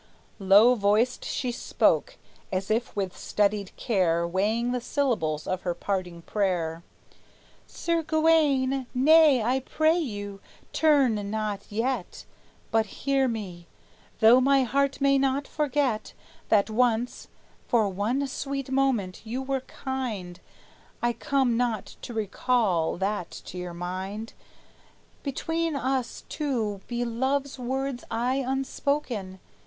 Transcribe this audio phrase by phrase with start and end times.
[0.39, 2.17] Low voiced she spoke,
[2.51, 6.81] as if with studied care Weighing the syllables of her parting prayer.
[7.67, 10.39] "Sir Gawayne nay, I pray you,
[10.73, 12.25] turn not yet,
[12.71, 13.67] But hear me;
[14.21, 16.13] though my heart may not forget
[16.49, 17.27] That once,
[17.67, 20.39] for one sweet moment, you were kind,
[21.03, 24.33] I come not to recall that to your mind;
[25.21, 29.39] Between us two be love's words aye unspoken!